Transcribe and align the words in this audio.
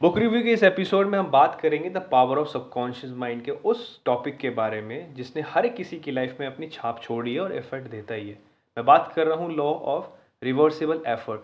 Book 0.00 0.16
review 0.18 0.42
के 0.42 0.52
इस 0.52 0.62
episode 0.62 1.06
में 1.06 1.18
हम 1.18 1.26
बात 1.26 1.58
करेंगे 1.60 1.90
the 1.90 1.98
power 2.10 2.38
of 2.38 2.48
subconscious 2.48 3.12
mind 3.16 3.42
के 3.44 3.50
उस 3.50 4.00
टॉपिक 4.04 4.36
के 4.38 4.50
बारे 4.50 4.80
में, 4.80 5.14
जिसने 5.14 5.42
हर 5.42 5.68
किसी 5.68 5.98
की 5.98 6.10
लाइफ 6.10 6.36
में 6.40 6.46
अपनी 6.46 6.66
छाप 6.66 7.00
छोड़ी 7.02 7.34
है 7.34 7.40
और 7.40 7.52
एफर्ट 7.52 7.84
देता 7.90 8.14
ही 8.14 8.28
है। 8.28 8.34
मैं 8.76 8.84
बात 8.86 9.12
कर 9.16 9.26
रहा 9.26 9.36
हूँ 9.36 9.54
लॉ 9.54 9.64
ऑफ़ 9.64 10.08
रिवर्सिबल 10.42 11.00
एफर्ट 11.06 11.40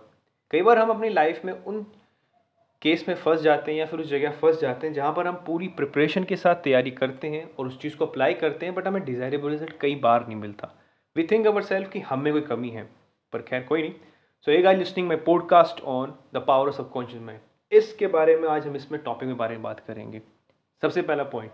कई 0.51 0.63
बार 0.63 0.79
हम 0.79 0.91
अपनी 0.91 1.09
लाइफ 1.09 1.45
में 1.45 1.53
उन 1.53 1.81
केस 2.83 3.05
में 3.09 3.15
फंस 3.15 3.41
जाते 3.41 3.73
हैं 3.73 3.79
या 3.79 3.87
फिर 3.87 4.01
उस 4.01 4.09
जगह 4.09 4.33
फंस 4.33 4.61
जाते 4.61 4.87
हैं 4.87 4.95
जहाँ 4.95 5.13
पर 5.13 5.27
हम 5.27 5.43
पूरी 5.47 5.69
प्रिपरेशन 5.69 6.25
के 6.25 6.37
साथ 6.37 6.63
तैयारी 6.65 6.91
करते 6.91 7.29
हैं 7.29 7.49
और 7.59 7.67
उस 7.67 7.79
चीज़ 7.81 7.97
को 7.97 8.07
अप्लाई 8.07 8.35
करते 8.35 8.67
हैं 8.67 8.75
बट 8.75 8.89
हमें 8.89 9.05
डिज़ायरेबल 9.05 9.51
रिज़ल्ट 9.51 9.79
कई 9.81 9.95
बार 9.95 10.27
नहीं 10.27 10.37
मिलता। 10.37 10.73
वी 11.17 11.27
थिंक 11.31 11.47
अवर 11.47 11.63
सेल्फ 11.63 11.91
कि 11.91 12.01
हम 12.01 12.21
में 12.21 12.33
कोई 12.33 12.43
कमी 12.43 12.71
है, 12.71 12.89
पर 13.33 13.43
खैर 13.43 13.63
कोई 13.63 13.83
नहीं। 13.83 13.95
सो 14.47 14.51
एक 14.51 14.67
I 14.67 14.75
listening 14.75 15.09
my 15.09 15.17
podcast 15.27 15.81
on 15.85 16.15
the 16.35 16.45
power 16.49 16.69
of 16.69 16.77
subconscious 16.77 17.23
mind 17.23 17.52
इसके 17.73 18.07
बारे 18.07 18.37
में 18.37 18.49
आज 18.49 18.67
हम 18.67 18.77
इसमें 18.77 19.01
टॉपिक 19.03 19.29
के 19.29 19.35
बारे 19.35 19.55
में 19.55 19.63
बात 19.63 19.81
करेंगे। 19.81 20.21
सबसे 20.83 21.03
पहला 21.03 21.25
पॉइंट 21.25 21.53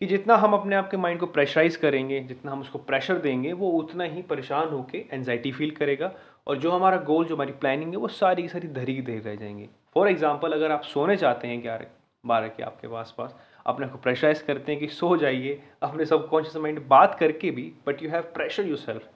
कि 0.00 0.06
जितना 0.06 0.36
हम 0.36 0.52
अपने 0.52 0.76
आप 0.76 0.90
के 0.90 0.96
माइंड 0.96 1.20
को 1.20 1.26
प्रेशराइज 1.26 1.76
करेंगे, 1.76 2.20
जितना 2.20 2.52
हम 2.52 2.60
उसको 2.60 2.78
प्रेशर 2.78 3.18
देंगे, 3.18 3.52
वो 3.52 3.70
उतना 3.70 4.04
ही 4.04 4.22
परेशान 4.22 4.68
होकर 4.68 5.14
एनजाइटी 5.14 5.52
फील 5.52 5.70
करेगा 5.70 6.12
और 6.46 6.58
जो 6.58 6.70
हमारा 6.70 6.96
गोल 6.96 7.24
जो 7.24 7.34
हमारी 7.34 7.52
प्लानिंग 7.52 7.90
है, 7.90 7.96
वो 7.96 8.08
सारी 8.08 8.42
की 8.42 8.48
सारी 8.48 8.68
धरी 8.68 8.94
की 8.94 9.02
धरी 9.02 9.18
रह 9.18 9.34
जाएँगे। 9.34 9.68
फॉर 9.94 10.08
एग्ज़ाम्पल 10.08 10.52
अगर 10.52 10.72
आप 10.72 10.82
सोने 10.84 11.16
चाहते 11.16 11.48
हैं 11.48 11.62
ग्यारह, 11.62 11.86
बारह 12.24 12.48
के 12.48 12.62
आपके 12.62 12.88
पास 12.88 13.14
पास 13.18 13.36
अपने 13.66 13.86
को 13.86 13.98
प्रेशराइज 13.98 14.42
करते 14.42 14.72
हैं 14.72 14.80
कि 14.80 14.88
सो 14.88 15.16
जाइए, 15.16 15.60
अपने 15.82 16.04
सबकॉन्शियस 16.04 16.56
माइंड 16.56 16.86
बात 16.88 17.18
करके 17.20 17.50
भी 17.50 17.72
but 17.86 18.02
you 18.02 18.10
have 18.10 18.22
pressure 18.34 18.66
yourself 18.76 19.08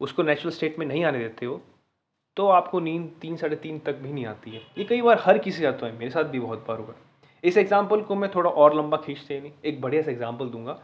उसको 0.00 0.22
नेचुरल 0.22 0.54
स्टेट 0.54 0.78
में 0.78 0.86
नहीं 0.86 1.04
आने 1.04 1.18
देते 1.18 1.46
हो 1.46 1.60
तो 2.38 2.46
आपको 2.48 2.80
नींद 2.80 3.10
तीन, 3.20 3.36
साढ़े 3.36 3.56
तीन 3.56 3.78
तक 3.86 3.94
भी 3.96 4.12
नहीं 4.12 4.26
आती 4.26 4.50
है। 4.50 4.60
ये 4.78 4.84
कई 4.84 5.00
बार 5.02 5.22
हर 5.22 5.38
किसी 5.38 5.62
जाता 5.62 5.86
है, 5.86 5.92
मेरे 5.92 6.10
साथ 6.10 6.24
भी 6.24 6.40
बहुत 6.40 6.64
बार 6.68 6.78
हुआ 6.78 6.94
इस 7.44 7.56
एग्ज़ाम्पल 7.58 8.00
को 8.00 8.14
मैं 8.16 8.30
थोड़ा 8.30 8.50
और 8.50 8.76
लंबा 8.76 8.96
खींचते 8.96 9.40
नहीं, 9.40 9.52
एक 9.64 9.80
बढ़िया 9.80 10.02
सा 10.02 10.10
एग्ज़ाम्पल 10.10 10.48
दूँगा। 10.48 10.78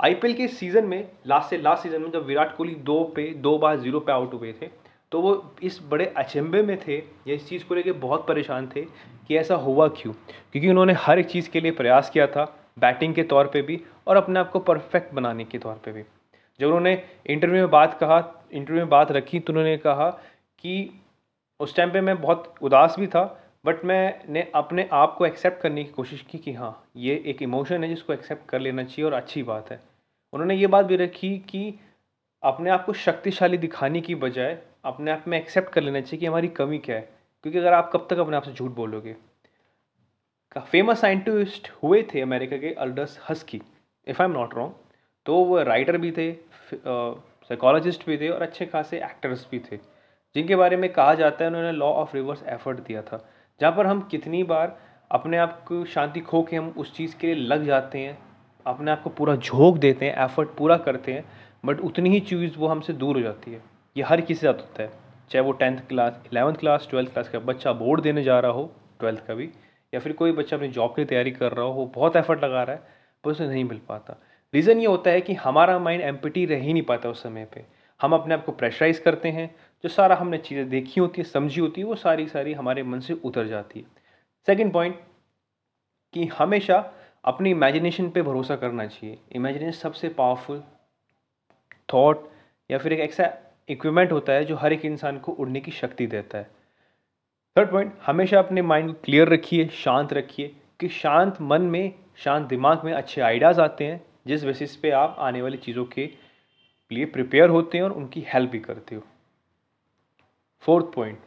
आईपीएल 0.00 0.34
के 0.34 0.48
सीज़न 0.48 0.84
में 0.86 1.08
लास्ट 1.26 1.50
से 1.50 1.58
लास्ट 1.58 1.82
सीज़न 1.82 2.02
में 2.02 2.10
जब 2.10 2.26
विराट 2.26 2.56
कोहली 2.56 2.74
दो 2.74 3.02
पे, 3.16 3.22
दो 3.26 3.56
बार 3.58 3.78
ज़ीरो 3.78 4.00
पे 4.00 4.12
आउट 4.12 4.34
हुए 4.34 4.52
थे 4.52 4.70
तो 5.12 5.20
वो 5.20 5.32
इस 5.62 5.80
बड़े 5.90 6.06
अचंबे 6.16 6.62
में 6.62 6.76
थे, 6.78 6.96
या 6.96 7.34
इस 7.34 7.48
चीज़ 7.48 7.64
को 7.64 7.74
लेकर 7.74 7.92
बहुत 7.98 8.26
परेशान 8.26 8.66
थे 8.76 8.80
कि 9.28 9.36
ऐसा 9.36 9.54
हुआ 9.56 9.86
क्यों? 9.90 10.12
क्योंकि 10.52 10.68
उन्होंने 10.68 10.92
हर 10.98 11.18
एक 11.18 11.26
चीज़ 11.26 11.48
के 11.50 11.60
लिए 11.60 11.72
प्रयास 11.72 12.10
किया 12.10 12.26
था 12.26 12.44
बैटिंग 12.78 13.14
के 13.14 13.22
तौर 13.24 13.46
पे 13.46 13.62
भी 13.62 13.80
और 14.06 14.16
अपने 14.16 14.40
आप 14.40 14.50
को 14.50 14.58
परफेक्ट 14.60 15.14
बनाने 15.14 15.44
के 15.44 15.58
तौर 15.58 15.80
पे 15.84 15.92
भी। 15.92 16.02
जब 16.60 16.66
उन्होंने 16.66 17.02
इंटरव्यू 17.26 17.60
में 17.60 17.70
बात 17.70 17.98
कहा 18.00 18.18
इंटरव्यू 18.52 18.82
में 18.82 18.90
बात 18.90 19.12
रखी 19.12 19.40
तो 19.40 19.52
उन्होंने 19.52 19.76
कहा 19.78 20.08
कि 20.58 20.90
उस 21.60 21.74
टाइम 21.76 21.92
पे 21.92 22.00
मैं 22.00 22.20
बहुत 22.20 22.54
उदास 22.62 22.96
भी 22.98 23.06
था 23.06 23.24
बट 23.64 23.84
मैंने 23.84 24.46
अपने 24.54 24.88
आप 24.92 25.14
को 25.18 25.26
एक्सेप्ट 25.26 25.60
करने 25.62 25.84
की 25.84 25.90
कोशिश 25.92 26.20
की 26.30 26.38
कि 26.38 26.52
हाँ 26.52 26.72
ये 26.96 27.22
एक 27.26 27.42
इमोशन 27.42 27.84
है 27.84 27.88
जिसको 27.88 28.12
एक्सेप्ट 28.12 28.48
कर 28.50 28.60
लेना 28.60 28.84
चाहिए 28.84 29.04
और 29.06 29.12
अच्छी 29.12 29.42
बात 29.42 29.70
है। 29.70 29.80
उन्होंने 30.32 30.54
ये 30.54 30.66
बात 30.66 30.86
भी 30.86 30.96
रखी 30.96 31.36
कि 31.48 31.74
अपने 32.42 32.70
आप 32.70 32.84
को 32.86 32.92
शक्तिशाली 32.94 33.58
दिखाने 33.58 34.00
की 34.00 34.14
बजाय 34.16 34.58
अपने 34.84 35.10
आप 35.10 35.24
में 35.28 35.38
एक्सेप्ट 35.38 35.72
कर 35.72 35.82
लेना 35.82 36.00
चाहिए 36.00 36.20
कि 36.20 36.26
हमारी 36.26 36.48
कमी 36.50 36.78
क्या 36.78 36.96
है, 36.96 37.08
क्योंकि 37.44 37.58
अगर 37.58 37.72
आप 37.72 37.90
कब 37.92 38.06
तक 38.10 38.18
अपने 38.18 38.36
आप 38.36 38.42
से 38.42 38.52
झूठ 38.52 38.70
बोलोगे। 38.72 39.16
फ़ेमस 40.56 41.00
साइंटिस्ट 41.00 41.70
हुए 41.82 42.02
थे 42.14 42.20
अमेरिका 42.20 42.56
के 42.56 42.72
Aldous 42.76 43.18
husky 43.28 43.60
if 44.06 44.22
I 44.22 44.28
am 44.28 44.32
not 44.32 44.54
wrong 44.54 44.72
तो 45.26 45.36
वो 45.44 45.62
राइटर 45.62 45.96
भी 45.98 46.12
थे 46.12 46.32
साइकोलॉजिस्ट 46.74 48.06
भी 48.06 48.16
थे 48.18 48.28
और 48.28 48.42
अच्छे 48.42 48.66
खासे 48.66 48.98
एक्टर्स 48.98 49.46
भी 49.50 49.58
थे। 49.60 49.76
जिनके 50.38 50.56
बारे 50.56 50.76
में 50.76 50.92
कहा 50.92 51.14
जाता 51.14 51.44
है, 51.44 51.50
उन्होंने 51.50 51.72
लॉ 51.72 51.86
ऑफ़ 51.92 52.14
रिवर्स 52.16 52.42
एफर्ट 52.48 52.78
दिया 52.78 53.02
था। 53.02 53.24
जहाँ 53.60 53.72
पर 53.72 53.86
हम 53.86 54.00
कितनी 54.10 54.42
बार 54.44 54.76
अपने 55.10 55.36
आप 55.38 55.62
को 55.68 55.84
शांति 55.86 56.20
खो 56.22 56.42
के 56.42 56.56
हम 56.56 56.68
उस 56.78 56.94
चीज़ 56.96 57.16
के 57.16 57.26
लिए 57.26 57.46
लग 57.46 57.64
जाते 57.66 57.98
हैं, 57.98 58.16
अपने 58.66 58.90
आप 58.90 59.02
को 59.02 59.10
पूरा 59.10 59.34
झोंक 59.36 59.78
देते 59.78 60.06
हैं 60.06 60.24
एफर्ट 60.24 60.48
पूरा 60.58 60.76
करते 60.78 61.12
हैं 61.12 61.24
बट 61.64 61.80
उतनी 61.80 62.10
ही 62.10 62.20
चीज़ 62.22 62.58
वो 62.58 62.68
हमसे 62.68 62.92
दूर 62.94 63.16
हो 63.16 63.22
जाती 63.22 63.52
है। 63.52 63.60
ये 63.96 64.02
हर 64.02 64.20
किसी 64.20 64.40
साथ 64.40 64.54
होता 64.54 64.82
है, 64.82 64.90
चाहे 65.30 65.44
वो 65.44 65.52
tenth 65.52 65.78
class 65.88 66.20
eleventh 66.26 66.56
class 66.56 66.86
twelfth 66.90 67.12
class 67.12 67.28
का 67.28 67.38
बच्चा 67.40 67.72
बोर्ड 67.74 68.02
देने 68.02 68.22
जा 68.22 68.38
रहा 68.40 68.52
हो 68.52 68.70
ट्वेल्थ 69.00 69.26
का 69.26 69.34
भी, 69.34 69.48
या 69.92 70.00
फिर 70.00 70.12
कोई 70.12 70.32
बच्चा 70.32 70.56
अपनी 70.56 70.68
जॉब 70.68 70.94
की 70.96 71.04
तैयारी 71.04 71.30
कर 71.32 71.52
रहा 71.52 71.66
हो, 71.66 71.86
बहुत 71.94 72.16
एफर्ट 72.16 72.44
लगा 72.44 72.62
रहा 72.62 72.76
है, 72.76 72.82
पर 73.24 73.30
उसे 73.30 73.46
नहीं 73.46 73.64
मिल 73.64 73.80
पाता। 73.88 74.16
रीज़न 74.54 74.78
ये 74.80 74.86
होता 74.86 75.10
है 75.10 75.20
कि 75.20 75.34
हमारा 75.36 75.78
माइंड 75.78 76.02
एम्पिटी 76.02 76.44
रह 76.46 76.60
ही 76.60 76.72
नहीं 76.72 76.82
पाता 76.82 77.08
उस 77.08 77.22
समय 77.22 77.44
पर 77.46 77.66
हम 78.00 78.12
अपने 78.12 78.34
आप 78.34 78.44
को 78.44 78.52
प्रेशराइज 78.52 78.98
करते 78.98 79.28
हैं 79.28 79.50
जो 79.82 79.88
सारा 79.88 80.16
हमने 80.16 80.38
चीज़ें 80.38 80.68
देखी 80.68 81.00
होती 81.00 81.22
है, 81.22 81.28
समझी 81.28 81.60
होती 81.60 81.80
है, 81.80 81.86
वो 81.86 81.94
सारी 81.94 82.26
सारी 82.28 82.52
हमारे 82.52 82.82
मन 82.82 83.00
से 83.00 83.12
उतर 83.12 83.46
जाती 83.46 83.80
है। 83.80 83.86
सेकेंड 84.46 84.72
पॉइंट 84.72 85.00
कि 86.12 86.26
हमेशा 86.26 86.92
अपनी 87.24 87.50
इमेजिनेशन 87.50 88.10
पे 88.10 88.22
भरोसा 88.22 88.56
करना 88.56 88.86
चाहिए। 88.86 89.18
इमेजिनेशन 89.32 89.78
सबसे 89.78 90.08
पावरफुल 90.08 90.62
थॉट 91.94 92.28
या 92.70 92.78
फिर 92.78 92.92
एक 92.92 93.00
ऐसा 93.00 93.32
इक्विपमेंट 93.68 94.12
होता 94.12 94.32
है 94.32 94.44
जो 94.44 94.56
हर 94.56 94.72
एक 94.72 94.84
इंसान 94.84 95.18
को 95.18 95.32
उड़ने 95.32 95.60
की 95.60 95.70
शक्ति 95.70 96.06
देता 96.06 96.38
है। 96.38 96.50
थर्ड 97.56 97.70
पॉइंट 97.70 97.94
हमेशा 98.06 98.38
अपने 98.38 98.62
माइंड 98.62 98.88
को 98.88 99.00
क्लियर 99.04 99.28
रखिए, 99.28 99.68
शांत 99.68 100.12
रखिए, 100.12 100.56
कि 100.80 100.88
शांत 100.88 101.36
मन 101.40 101.62
में, 101.62 101.94
शांत 102.16 102.48
दिमाग 102.48 102.84
में 102.84 102.92
अच्छे 102.92 103.20
आइडियाज़ 103.20 103.60
आते 103.60 103.84
हैं, 103.84 104.06
जिस 104.26 104.44
बेसिस 104.44 104.76
पे 104.76 104.90
आप 104.90 105.16
आने 105.18 105.42
वाली 105.42 105.56
चीज़ों 105.56 105.84
के 105.84 106.10
लिए 106.92 107.04
प्रिपेयर 107.04 107.48
होते 107.48 107.78
हैं 107.78 107.84
और 107.84 107.92
उनकी 107.92 108.24
हेल्प 108.28 108.50
भी 108.50 108.58
करते 108.58 108.94
हो। 108.94 109.02
फोर्थ 110.62 110.86
पॉइंट 110.94 111.18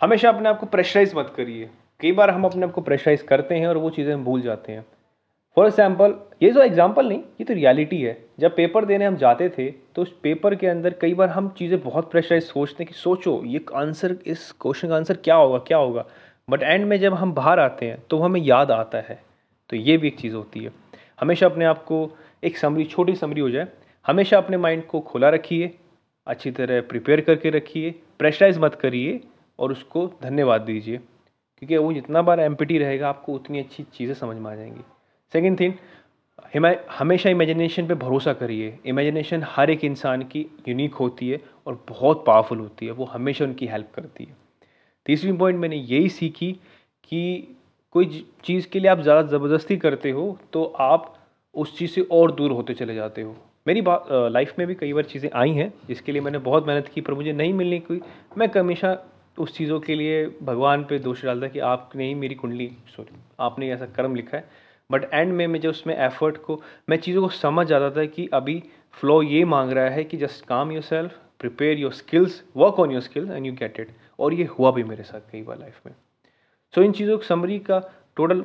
हमेशा 0.00 0.28
अपने 0.28 0.48
आप 0.48 0.58
को 0.58 0.66
प्रेशराइज 0.66 1.12
मत 1.16 1.32
करिए। 1.36 1.68
कई 2.00 2.12
बार 2.12 2.30
हम 2.30 2.44
अपने 2.44 2.66
आप 2.66 2.72
को 2.72 2.80
प्रेशराइज 2.80 3.22
करते 3.22 3.54
हैं 3.54 3.66
और 3.66 3.76
वो 3.76 3.90
चीज़ें 3.90 4.12
हम 4.14 4.24
भूल 4.24 4.40
जाते 4.42 4.72
हैं। 4.72 4.84
फॉर 5.56 5.66
एग्ज़ाम्पल 5.66 6.14
ये 6.42 6.50
जो 6.50 6.62
एग्ज़ाम्पल 6.62 7.08
नहीं, 7.08 7.18
ये 7.18 7.44
तो 7.44 7.54
रियलिटी 7.54 8.00
है। 8.02 8.16
जब 8.40 8.54
पेपर 8.56 8.84
देने 8.84 9.04
हम 9.04 9.16
जाते 9.16 9.48
थे 9.48 9.70
तो 9.70 10.02
उस 10.02 10.12
पेपर 10.22 10.54
के 10.54 10.66
अंदर 10.66 10.94
कई 11.00 11.14
बार 11.14 11.28
हम 11.28 11.48
चीज़ें 11.58 11.80
बहुत 11.82 12.10
प्रेशराइज 12.10 12.44
सोचते 12.44 12.82
हैं 12.84 12.92
कि 12.92 12.98
सोचो, 12.98 13.42
ये 13.44 13.64
आंसर 13.74 14.16
इस 14.26 14.50
क्वेश्चन 14.60 14.88
का 14.88 14.96
आंसर 14.96 15.16
क्या 15.16 15.34
होगा 15.34 15.58
क्या 15.58 15.78
होगा? 15.78 16.04
बट 16.48 16.62
एंड 16.62 16.86
में 16.86 16.98
जब 17.00 17.14
हम 17.14 17.32
बाहर 17.34 17.60
आते 17.60 17.86
हैं 17.86 18.02
तो 18.10 18.18
हमें 18.18 18.40
याद 18.40 18.70
आता 18.70 18.98
है। 19.00 19.20
तो 19.70 19.76
ये 19.78 19.96
भी 19.96 20.08
एक 20.08 20.18
चीज़ 20.18 20.34
होती 20.34 20.60
है। 20.60 20.72
हमेशा 21.20 21.46
अपने 21.46 21.64
आप 21.64 21.84
को 21.84 22.08
एक 22.42 22.56
समरी 22.58 22.84
छोटी 22.86 23.14
समरी 23.16 23.40
हो 23.40 23.50
जाए। 23.50 23.66
हमेशा 24.06 24.38
अपने 24.38 24.56
माइंड 24.56 24.84
को 24.86 25.00
खुला 25.02 25.28
रखिए। 25.30 25.74
अच्छी 26.26 26.50
तरह 26.50 26.80
प्रिपेयर 26.82 27.20
करके 27.20 27.50
रखिए 27.50 27.90
प्रेशराइज 28.18 28.58
मत 28.58 28.74
करिए 28.74 29.20
और 29.58 29.72
उसको 29.72 30.06
धन्यवाद 30.22 30.60
दीजिए। 30.62 30.96
क्योंकि 30.96 31.76
वो 31.76 31.92
जितना 31.92 32.22
बार 32.22 32.40
एम 32.40 32.56
रहेगा, 32.62 33.08
आपको 33.08 33.34
उतनी 33.34 33.58
अच्छी 33.58 33.82
चीज़ें 33.94 34.14
समझ 34.14 34.36
में 34.36 34.50
आ 34.50 34.54
जाएँगी। 34.54 34.82
सेकेंड 35.32 35.60
थिंग 35.60 35.74
हमेशा 36.90 37.30
इमेजिनेशन 37.30 37.86
पे 37.86 37.94
भरोसा 37.96 38.32
करिए। 38.32 38.78
इमेजिनेशन 38.86 39.44
हर 39.48 39.70
एक 39.70 39.84
इंसान 39.84 40.22
की 40.24 40.40
यूनिक 40.68 40.94
होती 40.94 41.28
है 41.28 41.40
और 41.66 41.84
बहुत 41.88 42.24
पावरफुल 42.26 42.58
होती 42.58 42.86
है। 42.86 42.92
वो 42.92 43.04
हमेशा 43.04 43.44
उनकी 43.44 43.66
हेल्प 43.66 43.90
करती 43.94 44.24
है। 44.24 44.36
तीसरी 45.06 45.32
पॉइंट 45.32 45.58
मैंने 45.58 45.76
यही 45.76 46.08
सीखी 46.10 46.52
कि 47.04 47.56
कोई 47.94 48.24
चीज़ 48.44 48.68
के 48.68 48.80
लिए 48.80 48.90
आप 48.90 49.00
ज़्यादा 49.00 49.22
ज़बरदस्ती 49.28 49.76
करते 49.76 50.10
हो 50.10 50.38
तो 50.52 50.64
आप 50.80 51.14
उस 51.54 51.76
चीज़ 51.78 51.90
से 51.90 52.00
और 52.12 52.32
दूर 52.32 52.50
होते 52.50 52.74
चले 52.74 52.94
जाते 52.94 53.22
हो। 53.22 53.36
मेरी 53.66 53.80
बात 53.82 54.06
लाइफ 54.10 54.54
में 54.58 54.66
भी 54.68 54.74
कई 54.74 54.92
बार 54.92 55.04
चीज़ें 55.04 55.28
आई 55.34 55.50
हैं 55.50 55.72
जिसके 55.88 56.12
लिए 56.12 56.20
मैंने 56.20 56.38
बहुत 56.40 56.66
मेहनत 56.66 56.88
की 56.88 57.00
पर 57.00 57.14
मुझे 57.14 57.32
नहीं 57.32 57.52
मिलने 57.52 57.78
की 57.80 58.00
मैं 58.38 58.48
हमेशा 58.56 58.96
उस 59.38 59.56
चीज़ों 59.56 59.78
के 59.80 59.94
लिए 59.94 60.24
भगवान 60.42 60.84
पे 60.84 60.98
दोष 60.98 61.24
डालता 61.24 61.48
कि 61.48 61.58
आपने 61.58 62.06
ही 62.06 62.14
मेरी 62.14 62.34
कुंडली 62.34 62.70
सॉरी 62.96 63.16
आपने 63.40 63.70
ऐसा 63.72 63.86
कर्म 63.86 64.14
लिखा 64.14 64.36
है। 64.36 64.44
बट 64.90 65.04
एंड 65.14 65.32
में 65.32 65.46
मुझे 65.46 65.68
उसमें 65.68 65.94
एफर्ट 65.96 66.36
को 66.36 66.60
मैं 66.90 66.96
चीज़ों 66.96 67.22
को 67.22 67.28
समझ 67.28 67.66
जाता 67.66 67.90
था 67.90 68.04
कि 68.06 68.28
अभी 68.34 68.62
फ्लो 69.00 69.22
ये 69.22 69.44
मांग 69.44 69.72
रहा 69.72 69.88
है 69.90 70.04
कि 70.04 70.16
just 70.16 70.44
calm 70.46 70.72
yourself 70.82 71.18
prepare 71.40 71.78
your 71.78 71.92
skills 71.92 72.42
work 72.56 72.80
on 72.80 72.90
your 72.90 73.00
skills 73.00 73.30
and 73.30 73.46
you 73.46 73.52
get 73.52 73.80
it 73.80 73.96
और 74.18 74.34
ये 74.34 74.44
हुआ 74.58 74.70
भी 74.70 74.84
मेरे 74.84 75.02
साथ 75.02 75.30
कई 75.32 75.42
बार 75.42 75.58
लाइफ 75.58 75.80
में। 75.86 75.92
सो 75.92 76.80
so, 76.80 76.86
इन 76.86 76.92
चीज़ों 76.92 77.18
की 77.18 77.26
समरी 77.26 77.58
का 77.60 77.78
टोटल 78.16 78.44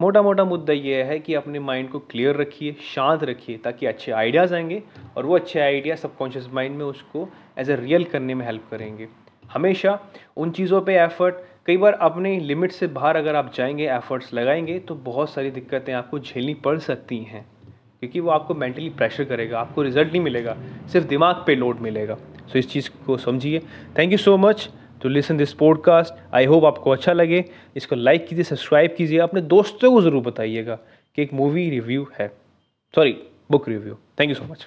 मोटा 0.00 0.20
मोटा 0.22 0.44
मुद्दा 0.44 0.72
ये 0.72 1.02
है 1.02 1.18
कि 1.18 1.34
अपने 1.34 1.58
माइंड 1.58 1.88
को 1.90 1.98
क्लियर 2.00 2.36
रखिए, 2.36 2.72
शांत 2.84 3.22
रखिए, 3.24 3.56
ताकि 3.56 3.86
अच्छे 3.86 4.12
आइडियाज़ 4.12 4.54
आएँगे 4.54 4.82
और 5.16 5.26
वो 5.26 5.34
अच्छे 5.36 5.60
आइडिया 5.60 5.96
सबकॉन्शियस 5.96 6.48
माइंड 6.52 6.76
में 6.76 6.84
उसको 6.84 7.28
एज 7.58 7.70
ए 7.70 7.76
रियल 7.76 8.04
करने 8.04 8.34
में 8.34 8.44
हेल्प 8.46 8.62
करेंगे। 8.70 9.08
हमेशा 9.52 9.98
उन 10.36 10.50
चीज़ों 10.50 10.80
पे 10.80 10.96
एफर्ट 10.96 11.34
कई 11.66 11.76
बार 11.76 11.92
अपने 11.92 12.38
लिमिट 12.40 12.72
से 12.72 12.86
बाहर 12.88 13.16
अगर 13.16 13.36
आप 13.36 13.52
जाएँगे 13.54 13.88
एफर्ट्स 13.88 14.34
लगाएँगे 14.34 14.78
तो 14.78 14.94
बहुत 15.04 15.30
सारी 15.30 15.50
दिक्कतें 15.50 15.92
आपको 15.92 16.18
झेलनी 16.18 16.54
पड़ 16.54 16.78
सकती 16.80 17.18
हैं, 17.18 17.44
क्योंकि 18.00 18.20
वो 18.20 18.30
आपको 18.30 18.54
मेंटली 18.54 18.88
प्रेशर 18.90 19.24
करेगा, 19.24 19.60
आपको 19.60 19.82
रिज़ल्ट 19.82 20.12
नहीं 20.12 20.22
मिलेगा, 20.22 20.56
सिर्फ़ 20.92 21.06
दिमाग 21.06 21.44
पे 21.46 21.54
लोड 21.54 21.80
मिलेगा। 21.80 22.14
सो 22.44 22.58
इस 22.58 22.70
चीज़ 22.70 22.90
को 23.06 23.16
समझिए। 23.18 23.60
Thank 23.98 24.12
you 24.12 24.18
so 24.18 24.36
much 24.38 24.68
to 25.04 25.10
listen 25.10 25.36
this 25.36 25.52
podcast 25.52 26.14
I 26.34 26.44
hope 26.46 26.64
आपको 26.64 26.90
अच्छा 26.90 27.12
लगे। 27.12 27.44
इसको 27.76 27.96
लाइक 27.96 28.26
कीजिए 28.26 28.44
सब्सक्राइब 28.44 28.94
कीजिए। 28.98 29.18
अपने 29.20 29.40
दोस्तों 29.40 29.90
को 29.92 30.00
ज़रूर 30.02 30.22
बताइएगा 30.22 30.78
कि 31.16 31.22
एक 31.22 31.32
मूवी 31.34 31.68
रिव्यू 31.70 32.06
है। 32.20 32.28
Sorry 32.94 33.16
book 33.50 33.68
review 33.68 33.94
thank 34.20 34.30
you 34.30 34.34
so 34.34 34.44
much 34.44 34.66